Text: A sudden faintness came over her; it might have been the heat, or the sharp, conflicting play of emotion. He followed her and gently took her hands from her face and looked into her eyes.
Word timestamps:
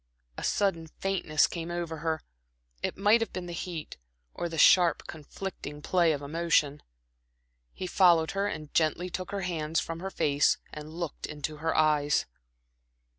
A 0.35 0.43
sudden 0.43 0.87
faintness 0.87 1.45
came 1.45 1.69
over 1.69 1.97
her; 1.97 2.23
it 2.81 2.97
might 2.97 3.21
have 3.21 3.31
been 3.31 3.45
the 3.45 3.53
heat, 3.53 3.97
or 4.33 4.49
the 4.49 4.57
sharp, 4.57 5.05
conflicting 5.05 5.83
play 5.83 6.11
of 6.11 6.23
emotion. 6.23 6.81
He 7.71 7.85
followed 7.85 8.31
her 8.31 8.47
and 8.47 8.73
gently 8.73 9.11
took 9.11 9.29
her 9.29 9.41
hands 9.41 9.79
from 9.79 9.99
her 9.99 10.09
face 10.09 10.57
and 10.73 10.89
looked 10.95 11.27
into 11.27 11.57
her 11.57 11.75
eyes. 11.77 12.25